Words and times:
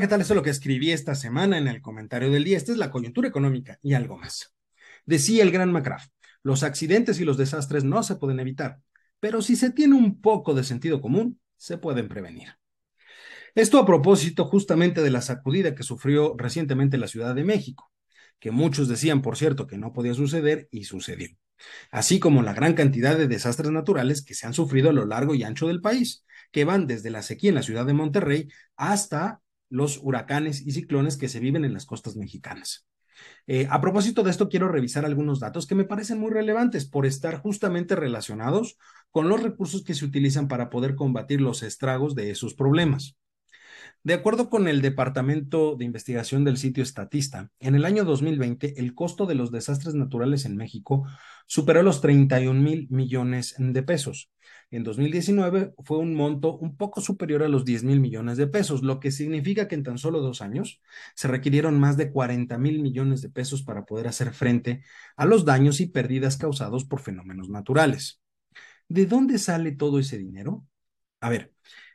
¿qué 0.00 0.08
tal? 0.08 0.20
Esto 0.20 0.32
es 0.32 0.36
lo 0.36 0.42
que 0.42 0.50
escribí 0.50 0.90
esta 0.90 1.14
semana 1.14 1.56
en 1.56 1.68
el 1.68 1.80
comentario 1.80 2.28
del 2.30 2.42
día. 2.42 2.56
Esta 2.56 2.72
es 2.72 2.78
la 2.78 2.90
coyuntura 2.90 3.28
económica 3.28 3.78
y 3.80 3.94
algo 3.94 4.16
más. 4.16 4.52
Decía 5.06 5.44
el 5.44 5.52
gran 5.52 5.70
McCraft, 5.70 6.10
los 6.42 6.64
accidentes 6.64 7.20
y 7.20 7.24
los 7.24 7.36
desastres 7.36 7.84
no 7.84 8.02
se 8.02 8.16
pueden 8.16 8.40
evitar, 8.40 8.80
pero 9.20 9.40
si 9.40 9.54
se 9.54 9.70
tiene 9.70 9.94
un 9.94 10.20
poco 10.20 10.52
de 10.54 10.64
sentido 10.64 11.00
común, 11.00 11.40
se 11.56 11.78
pueden 11.78 12.08
prevenir. 12.08 12.56
Esto 13.54 13.78
a 13.78 13.86
propósito 13.86 14.46
justamente 14.46 15.00
de 15.00 15.10
la 15.10 15.20
sacudida 15.20 15.76
que 15.76 15.84
sufrió 15.84 16.34
recientemente 16.36 16.98
la 16.98 17.06
Ciudad 17.06 17.34
de 17.36 17.44
México, 17.44 17.92
que 18.40 18.50
muchos 18.50 18.88
decían, 18.88 19.22
por 19.22 19.36
cierto, 19.36 19.68
que 19.68 19.78
no 19.78 19.92
podía 19.92 20.14
suceder 20.14 20.66
y 20.72 20.84
sucedió, 20.84 21.28
así 21.92 22.18
como 22.18 22.42
la 22.42 22.52
gran 22.52 22.74
cantidad 22.74 23.16
de 23.16 23.28
desastres 23.28 23.70
naturales 23.70 24.24
que 24.24 24.34
se 24.34 24.48
han 24.48 24.54
sufrido 24.54 24.90
a 24.90 24.92
lo 24.92 25.06
largo 25.06 25.36
y 25.36 25.44
ancho 25.44 25.68
del 25.68 25.80
país, 25.80 26.24
que 26.50 26.64
van 26.64 26.88
desde 26.88 27.10
la 27.10 27.22
sequía 27.22 27.50
en 27.50 27.54
la 27.54 27.62
ciudad 27.62 27.86
de 27.86 27.92
Monterrey 27.92 28.48
hasta 28.76 29.40
los 29.74 29.98
huracanes 30.00 30.64
y 30.64 30.70
ciclones 30.70 31.16
que 31.16 31.28
se 31.28 31.40
viven 31.40 31.64
en 31.64 31.74
las 31.74 31.84
costas 31.84 32.14
mexicanas. 32.14 32.86
Eh, 33.48 33.66
a 33.68 33.80
propósito 33.80 34.22
de 34.22 34.30
esto, 34.30 34.48
quiero 34.48 34.68
revisar 34.68 35.04
algunos 35.04 35.40
datos 35.40 35.66
que 35.66 35.74
me 35.74 35.84
parecen 35.84 36.20
muy 36.20 36.30
relevantes 36.30 36.86
por 36.86 37.06
estar 37.06 37.40
justamente 37.40 37.96
relacionados 37.96 38.78
con 39.10 39.28
los 39.28 39.42
recursos 39.42 39.82
que 39.82 39.94
se 39.94 40.04
utilizan 40.04 40.46
para 40.46 40.70
poder 40.70 40.94
combatir 40.94 41.40
los 41.40 41.64
estragos 41.64 42.14
de 42.14 42.30
esos 42.30 42.54
problemas. 42.54 43.16
De 44.04 44.14
acuerdo 44.14 44.48
con 44.48 44.68
el 44.68 44.80
Departamento 44.80 45.74
de 45.74 45.86
Investigación 45.86 46.44
del 46.44 46.56
sitio 46.56 46.82
Estatista, 46.82 47.50
en 47.58 47.74
el 47.74 47.84
año 47.84 48.04
2020 48.04 48.78
el 48.78 48.94
costo 48.94 49.26
de 49.26 49.34
los 49.34 49.50
desastres 49.50 49.94
naturales 49.94 50.44
en 50.44 50.56
México 50.56 51.04
superó 51.46 51.82
los 51.82 52.00
31 52.00 52.60
mil 52.60 52.86
millones 52.90 53.56
de 53.58 53.82
pesos, 53.82 54.30
en 54.76 54.84
2019 54.84 55.74
fue 55.84 55.98
un 55.98 56.14
monto 56.14 56.56
un 56.56 56.76
poco 56.76 57.00
superior 57.00 57.42
a 57.42 57.48
los 57.48 57.64
10 57.64 57.84
mil 57.84 58.00
millones 58.00 58.36
de 58.36 58.46
pesos, 58.46 58.82
lo 58.82 59.00
que 59.00 59.10
significa 59.10 59.68
que 59.68 59.74
en 59.74 59.82
tan 59.82 59.98
solo 59.98 60.20
dos 60.20 60.42
años 60.42 60.80
se 61.14 61.28
requirieron 61.28 61.78
más 61.78 61.96
de 61.96 62.10
40 62.10 62.58
mil 62.58 62.80
millones 62.80 63.22
de 63.22 63.30
pesos 63.30 63.62
para 63.62 63.84
poder 63.84 64.08
hacer 64.08 64.32
frente 64.32 64.82
a 65.16 65.26
los 65.26 65.44
daños 65.44 65.80
y 65.80 65.86
pérdidas 65.86 66.36
causados 66.36 66.84
por 66.84 67.00
fenómenos 67.00 67.48
naturales. 67.48 68.20
¿De 68.88 69.06
dónde 69.06 69.38
sale 69.38 69.72
todo 69.72 69.98
ese 69.98 70.18
dinero? 70.18 70.66
A 71.20 71.30
ver, 71.30 71.52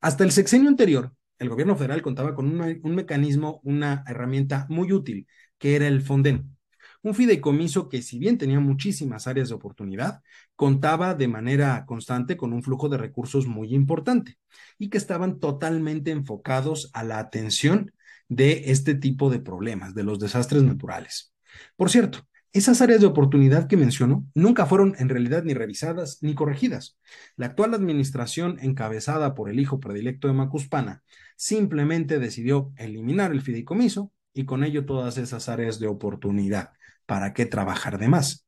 hasta 0.00 0.24
el 0.24 0.32
sexenio 0.32 0.68
anterior, 0.68 1.14
el 1.38 1.48
gobierno 1.48 1.76
federal 1.76 2.02
contaba 2.02 2.34
con 2.34 2.46
un, 2.46 2.80
un 2.82 2.94
mecanismo, 2.94 3.60
una 3.64 4.04
herramienta 4.06 4.66
muy 4.68 4.92
útil, 4.92 5.26
que 5.58 5.76
era 5.76 5.88
el 5.88 6.02
Fonden 6.02 6.56
un 7.02 7.14
fideicomiso 7.14 7.88
que 7.88 8.02
si 8.02 8.18
bien 8.18 8.38
tenía 8.38 8.60
muchísimas 8.60 9.26
áreas 9.26 9.48
de 9.48 9.54
oportunidad, 9.54 10.22
contaba 10.54 11.14
de 11.14 11.28
manera 11.28 11.84
constante 11.86 12.36
con 12.36 12.52
un 12.52 12.62
flujo 12.62 12.88
de 12.88 12.98
recursos 12.98 13.46
muy 13.46 13.74
importante 13.74 14.38
y 14.78 14.90
que 14.90 14.98
estaban 14.98 15.40
totalmente 15.40 16.10
enfocados 16.10 16.90
a 16.92 17.04
la 17.04 17.18
atención 17.18 17.92
de 18.28 18.70
este 18.70 18.94
tipo 18.94 19.30
de 19.30 19.40
problemas, 19.40 19.94
de 19.94 20.04
los 20.04 20.18
desastres 20.18 20.62
naturales. 20.62 21.32
Por 21.76 21.90
cierto, 21.90 22.20
esas 22.52 22.80
áreas 22.80 23.00
de 23.00 23.06
oportunidad 23.06 23.68
que 23.68 23.76
menciono 23.76 24.26
nunca 24.34 24.66
fueron 24.66 24.96
en 24.98 25.08
realidad 25.08 25.44
ni 25.44 25.54
revisadas 25.54 26.18
ni 26.20 26.34
corregidas. 26.34 26.98
La 27.36 27.46
actual 27.46 27.74
administración, 27.74 28.58
encabezada 28.60 29.34
por 29.34 29.50
el 29.50 29.60
hijo 29.60 29.78
predilecto 29.78 30.26
de 30.26 30.34
Macuspana, 30.34 31.02
simplemente 31.36 32.18
decidió 32.18 32.72
eliminar 32.76 33.30
el 33.30 33.40
fideicomiso 33.40 34.12
y 34.34 34.46
con 34.46 34.64
ello 34.64 34.84
todas 34.84 35.16
esas 35.16 35.48
áreas 35.48 35.78
de 35.78 35.86
oportunidad. 35.86 36.72
¿Para 37.10 37.34
qué 37.34 37.44
trabajar 37.44 37.98
de 37.98 38.06
más? 38.06 38.46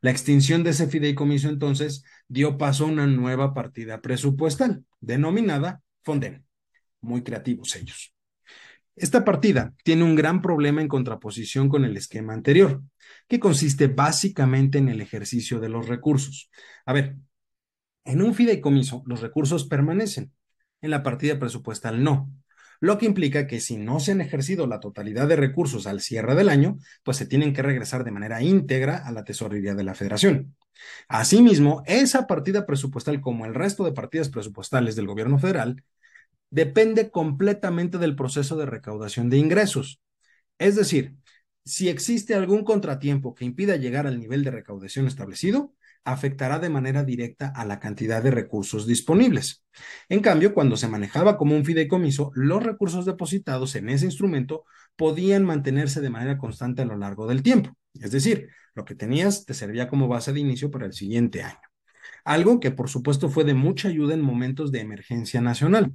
La 0.00 0.10
extinción 0.10 0.64
de 0.64 0.70
ese 0.70 0.86
fideicomiso 0.86 1.50
entonces 1.50 2.02
dio 2.28 2.56
paso 2.56 2.84
a 2.84 2.88
una 2.88 3.06
nueva 3.06 3.52
partida 3.52 4.00
presupuestal, 4.00 4.86
denominada 5.00 5.82
Fonden. 6.02 6.46
Muy 7.02 7.22
creativos 7.22 7.76
ellos. 7.76 8.14
Esta 8.96 9.22
partida 9.22 9.74
tiene 9.84 10.02
un 10.02 10.14
gran 10.14 10.40
problema 10.40 10.80
en 10.80 10.88
contraposición 10.88 11.68
con 11.68 11.84
el 11.84 11.94
esquema 11.98 12.32
anterior, 12.32 12.82
que 13.28 13.38
consiste 13.38 13.88
básicamente 13.88 14.78
en 14.78 14.88
el 14.88 15.02
ejercicio 15.02 15.60
de 15.60 15.68
los 15.68 15.86
recursos. 15.86 16.50
A 16.86 16.94
ver, 16.94 17.16
en 18.06 18.22
un 18.22 18.34
fideicomiso 18.34 19.02
los 19.04 19.20
recursos 19.20 19.66
permanecen, 19.66 20.32
en 20.80 20.90
la 20.90 21.02
partida 21.02 21.38
presupuestal 21.38 22.02
no 22.02 22.32
lo 22.80 22.98
que 22.98 23.06
implica 23.06 23.46
que 23.46 23.60
si 23.60 23.76
no 23.76 24.00
se 24.00 24.12
han 24.12 24.20
ejercido 24.20 24.66
la 24.66 24.80
totalidad 24.80 25.28
de 25.28 25.36
recursos 25.36 25.86
al 25.86 26.00
cierre 26.00 26.34
del 26.34 26.48
año, 26.48 26.78
pues 27.02 27.16
se 27.16 27.26
tienen 27.26 27.52
que 27.52 27.62
regresar 27.62 28.04
de 28.04 28.10
manera 28.10 28.42
íntegra 28.42 28.98
a 28.98 29.12
la 29.12 29.24
tesorería 29.24 29.74
de 29.74 29.84
la 29.84 29.94
federación. 29.94 30.56
Asimismo, 31.08 31.82
esa 31.86 32.26
partida 32.26 32.66
presupuestal, 32.66 33.20
como 33.20 33.46
el 33.46 33.54
resto 33.54 33.84
de 33.84 33.92
partidas 33.92 34.28
presupuestales 34.28 34.96
del 34.96 35.06
gobierno 35.06 35.38
federal, 35.38 35.82
depende 36.50 37.10
completamente 37.10 37.98
del 37.98 38.16
proceso 38.16 38.56
de 38.56 38.66
recaudación 38.66 39.30
de 39.30 39.38
ingresos. 39.38 40.00
Es 40.58 40.76
decir, 40.76 41.16
si 41.64 41.88
existe 41.88 42.34
algún 42.34 42.64
contratiempo 42.64 43.34
que 43.34 43.44
impida 43.44 43.76
llegar 43.76 44.06
al 44.06 44.20
nivel 44.20 44.44
de 44.44 44.50
recaudación 44.50 45.06
establecido, 45.06 45.74
afectará 46.04 46.58
de 46.58 46.68
manera 46.68 47.02
directa 47.02 47.52
a 47.54 47.64
la 47.64 47.80
cantidad 47.80 48.22
de 48.22 48.30
recursos 48.30 48.86
disponibles. 48.86 49.64
En 50.08 50.20
cambio, 50.20 50.54
cuando 50.54 50.76
se 50.76 50.88
manejaba 50.88 51.36
como 51.36 51.56
un 51.56 51.64
fideicomiso, 51.64 52.30
los 52.34 52.62
recursos 52.62 53.06
depositados 53.06 53.74
en 53.74 53.88
ese 53.88 54.04
instrumento 54.04 54.64
podían 54.96 55.44
mantenerse 55.44 56.00
de 56.00 56.10
manera 56.10 56.38
constante 56.38 56.82
a 56.82 56.84
lo 56.84 56.96
largo 56.96 57.26
del 57.26 57.42
tiempo. 57.42 57.70
Es 57.94 58.10
decir, 58.10 58.50
lo 58.74 58.84
que 58.84 58.94
tenías 58.94 59.44
te 59.44 59.54
servía 59.54 59.88
como 59.88 60.08
base 60.08 60.32
de 60.32 60.40
inicio 60.40 60.70
para 60.70 60.86
el 60.86 60.92
siguiente 60.92 61.42
año. 61.42 61.58
Algo 62.24 62.60
que 62.60 62.70
por 62.70 62.88
supuesto 62.88 63.28
fue 63.28 63.44
de 63.44 63.54
mucha 63.54 63.88
ayuda 63.88 64.14
en 64.14 64.20
momentos 64.20 64.72
de 64.72 64.80
emergencia 64.80 65.40
nacional. 65.40 65.94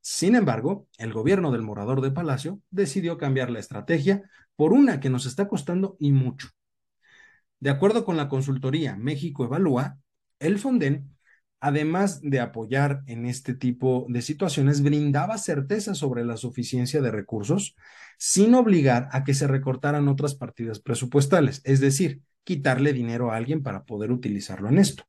Sin 0.00 0.34
embargo, 0.34 0.88
el 0.98 1.12
gobierno 1.12 1.52
del 1.52 1.62
morador 1.62 2.00
de 2.00 2.10
Palacio 2.10 2.60
decidió 2.70 3.18
cambiar 3.18 3.50
la 3.50 3.60
estrategia 3.60 4.22
por 4.56 4.72
una 4.72 5.00
que 5.00 5.10
nos 5.10 5.26
está 5.26 5.48
costando 5.48 5.96
y 5.98 6.12
mucho, 6.12 6.48
de 7.62 7.70
acuerdo 7.70 8.04
con 8.04 8.16
la 8.16 8.28
consultoría 8.28 8.96
México 8.96 9.44
Evalúa, 9.44 9.96
el 10.40 10.58
Fonden, 10.58 11.16
además 11.60 12.20
de 12.20 12.40
apoyar 12.40 13.04
en 13.06 13.24
este 13.24 13.54
tipo 13.54 14.04
de 14.08 14.20
situaciones, 14.20 14.82
brindaba 14.82 15.38
certeza 15.38 15.94
sobre 15.94 16.24
la 16.24 16.36
suficiencia 16.36 17.00
de 17.00 17.12
recursos 17.12 17.76
sin 18.18 18.56
obligar 18.56 19.08
a 19.12 19.22
que 19.22 19.32
se 19.32 19.46
recortaran 19.46 20.08
otras 20.08 20.34
partidas 20.34 20.80
presupuestales, 20.80 21.60
es 21.62 21.78
decir, 21.78 22.22
quitarle 22.42 22.92
dinero 22.92 23.30
a 23.30 23.36
alguien 23.36 23.62
para 23.62 23.84
poder 23.84 24.10
utilizarlo 24.10 24.68
en 24.68 24.78
esto. 24.78 25.04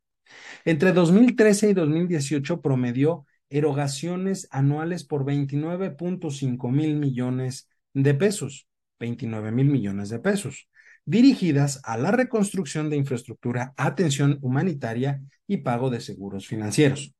Entre 0.64 0.94
2013 0.94 1.72
y 1.72 1.74
2018 1.74 2.62
promedió 2.62 3.26
erogaciones 3.50 4.48
anuales 4.52 5.04
por 5.06 5.26
29.5 5.26 6.72
mil 6.72 6.98
millones 6.98 7.68
de 7.96 8.14
pesos, 8.14 8.68
29 9.00 9.52
mil 9.52 9.72
millones 9.72 10.10
de 10.10 10.20
pesos 10.20 10.68
dirigidas 11.06 11.82
a 11.84 11.98
la 11.98 12.12
reconstrucción 12.12 12.90
de 12.90 12.98
infraestructura, 12.98 13.74
atención 13.78 14.40
humanitaria 14.42 15.22
y 15.48 15.58
pago 15.58 15.90
de 15.90 16.02
seguros 16.02 16.48
financieros. 16.48 17.14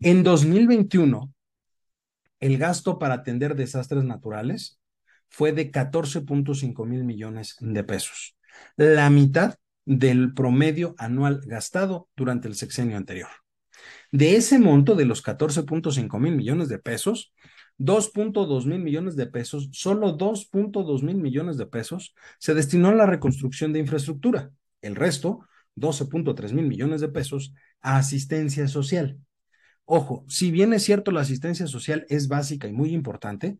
En 0.00 0.22
2021, 0.22 1.32
el 2.40 2.58
gasto 2.58 2.98
para 2.98 3.14
atender 3.14 3.54
desastres 3.54 4.04
naturales 4.04 4.80
fue 5.28 5.52
de 5.52 5.70
14.5 5.70 6.86
mil 6.86 7.04
millones 7.04 7.56
de 7.60 7.84
pesos, 7.84 8.36
la 8.76 9.08
mitad 9.10 9.56
del 9.84 10.34
promedio 10.34 10.94
anual 10.98 11.40
gastado 11.46 12.08
durante 12.16 12.48
el 12.48 12.54
sexenio 12.54 12.96
anterior. 12.96 13.30
De 14.10 14.36
ese 14.36 14.58
monto 14.58 14.94
de 14.94 15.06
los 15.06 15.24
14.5 15.24 16.18
mil 16.18 16.36
millones 16.36 16.68
de 16.68 16.78
pesos, 16.78 17.32
2.2 17.82 18.64
mil 18.64 18.78
millones 18.78 19.16
de 19.16 19.26
pesos, 19.26 19.68
solo 19.72 20.16
2.2 20.16 21.02
mil 21.02 21.16
millones 21.16 21.56
de 21.56 21.66
pesos 21.66 22.14
se 22.38 22.54
destinó 22.54 22.88
a 22.88 22.94
la 22.94 23.06
reconstrucción 23.06 23.72
de 23.72 23.80
infraestructura. 23.80 24.52
El 24.82 24.94
resto, 24.94 25.40
12.3 25.74 26.52
mil 26.52 26.68
millones 26.68 27.00
de 27.00 27.08
pesos, 27.08 27.54
a 27.80 27.96
asistencia 27.96 28.68
social. 28.68 29.18
Ojo, 29.84 30.24
si 30.28 30.52
bien 30.52 30.72
es 30.72 30.84
cierto 30.84 31.10
la 31.10 31.22
asistencia 31.22 31.66
social 31.66 32.06
es 32.08 32.28
básica 32.28 32.68
y 32.68 32.72
muy 32.72 32.94
importante, 32.94 33.58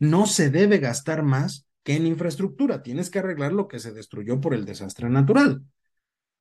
no 0.00 0.26
se 0.26 0.50
debe 0.50 0.78
gastar 0.78 1.22
más 1.22 1.68
que 1.84 1.94
en 1.94 2.06
infraestructura. 2.06 2.82
Tienes 2.82 3.08
que 3.08 3.20
arreglar 3.20 3.52
lo 3.52 3.68
que 3.68 3.78
se 3.78 3.92
destruyó 3.92 4.40
por 4.40 4.52
el 4.52 4.64
desastre 4.64 5.08
natural. 5.08 5.62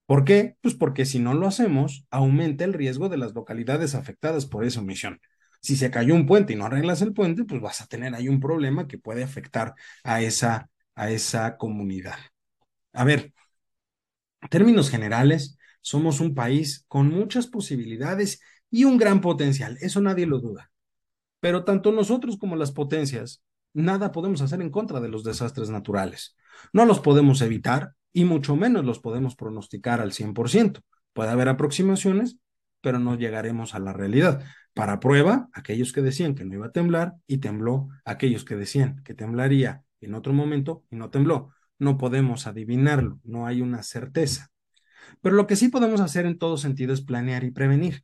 ¿Por 0.07 0.25
qué? 0.25 0.57
Pues 0.61 0.73
porque 0.73 1.05
si 1.05 1.19
no 1.19 1.35
lo 1.35 1.45
hacemos, 1.45 2.07
aumenta 2.09 2.63
el 2.63 2.73
riesgo 2.73 3.07
de 3.07 3.17
las 3.17 3.35
localidades 3.35 3.93
afectadas 3.93 4.47
por 4.47 4.65
esa 4.65 4.79
omisión. 4.79 5.21
Si 5.61 5.75
se 5.75 5.91
cayó 5.91 6.15
un 6.15 6.25
puente 6.25 6.53
y 6.53 6.55
no 6.55 6.65
arreglas 6.65 7.01
el 7.01 7.13
puente, 7.13 7.43
pues 7.45 7.61
vas 7.61 7.81
a 7.81 7.87
tener 7.87 8.15
ahí 8.15 8.29
un 8.29 8.39
problema 8.39 8.87
que 8.87 8.97
puede 8.97 9.23
afectar 9.23 9.73
a 10.03 10.21
esa, 10.21 10.69
a 10.95 11.09
esa 11.11 11.57
comunidad. 11.57 12.17
A 12.93 13.03
ver, 13.03 13.33
términos 14.49 14.89
generales, 14.89 15.57
somos 15.81 16.19
un 16.19 16.35
país 16.35 16.85
con 16.87 17.09
muchas 17.09 17.47
posibilidades 17.47 18.41
y 18.69 18.85
un 18.85 18.97
gran 18.97 19.21
potencial, 19.21 19.77
eso 19.81 20.01
nadie 20.01 20.25
lo 20.25 20.39
duda. 20.39 20.71
Pero 21.39 21.63
tanto 21.63 21.91
nosotros 21.91 22.37
como 22.37 22.55
las 22.55 22.71
potencias, 22.71 23.43
nada 23.73 24.11
podemos 24.11 24.41
hacer 24.41 24.61
en 24.61 24.69
contra 24.69 24.99
de 24.99 25.09
los 25.09 25.23
desastres 25.23 25.69
naturales. 25.69 26.35
No 26.73 26.85
los 26.85 26.99
podemos 26.99 27.41
evitar 27.41 27.93
y 28.11 28.25
mucho 28.25 28.55
menos 28.55 28.85
los 28.85 28.99
podemos 28.99 29.35
pronosticar 29.35 30.01
al 30.01 30.11
100%. 30.11 30.81
Puede 31.13 31.29
haber 31.29 31.49
aproximaciones, 31.49 32.37
pero 32.81 32.99
no 32.99 33.15
llegaremos 33.17 33.75
a 33.75 33.79
la 33.79 33.93
realidad. 33.93 34.43
Para 34.73 34.99
prueba, 34.99 35.49
aquellos 35.53 35.93
que 35.93 36.01
decían 36.01 36.35
que 36.35 36.45
no 36.45 36.53
iba 36.53 36.67
a 36.67 36.71
temblar 36.71 37.15
y 37.27 37.39
tembló, 37.39 37.89
aquellos 38.05 38.45
que 38.45 38.55
decían 38.55 39.01
que 39.03 39.13
temblaría 39.13 39.83
en 40.01 40.13
otro 40.13 40.33
momento 40.33 40.83
y 40.89 40.95
no 40.95 41.09
tembló. 41.09 41.51
No 41.77 41.97
podemos 41.97 42.47
adivinarlo, 42.47 43.19
no 43.23 43.47
hay 43.47 43.61
una 43.61 43.83
certeza. 43.83 44.51
Pero 45.21 45.35
lo 45.35 45.47
que 45.47 45.55
sí 45.55 45.69
podemos 45.69 46.01
hacer 46.01 46.25
en 46.25 46.37
todo 46.37 46.57
sentido 46.57 46.93
es 46.93 47.01
planear 47.01 47.43
y 47.43 47.51
prevenir. 47.51 48.03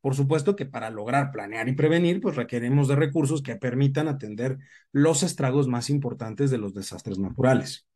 Por 0.00 0.14
supuesto 0.14 0.54
que 0.54 0.66
para 0.66 0.90
lograr 0.90 1.32
planear 1.32 1.68
y 1.68 1.72
prevenir, 1.72 2.20
pues 2.20 2.36
requerimos 2.36 2.86
de 2.86 2.94
recursos 2.94 3.42
que 3.42 3.56
permitan 3.56 4.06
atender 4.06 4.58
los 4.92 5.22
estragos 5.24 5.66
más 5.66 5.90
importantes 5.90 6.50
de 6.50 6.58
los 6.58 6.74
desastres 6.74 7.18
naturales, 7.18 7.88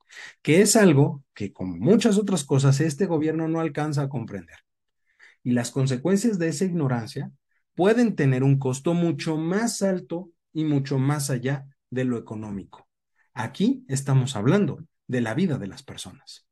que 0.43 0.61
es 0.61 0.75
algo 0.75 1.23
que, 1.35 1.53
como 1.53 1.77
muchas 1.77 2.19
otras 2.19 2.43
cosas, 2.43 2.81
este 2.81 3.07
gobierno 3.07 3.47
no 3.47 3.61
alcanza 3.61 4.03
a 4.03 4.09
comprender. 4.09 4.57
Y 5.43 5.53
las 5.53 5.71
consecuencias 5.71 6.39
de 6.39 6.49
esa 6.49 6.65
ignorancia 6.65 7.31
pueden 7.75 8.17
tener 8.17 8.43
un 8.43 8.59
costo 8.59 8.95
mucho 8.95 9.37
más 9.37 9.83
alto 9.83 10.31
y 10.53 10.65
mucho 10.65 10.99
más 10.99 11.31
allá 11.31 11.67
de 11.91 12.05
lo 12.05 12.19
económico. 12.19 12.89
Aquí 13.33 13.85
estamos 13.89 14.37
hablando 14.37 14.85
de 15.07 15.21
la 15.21 15.35
vida 15.35 15.59
de 15.59 15.67
las 15.67 15.83
personas. 15.83 16.50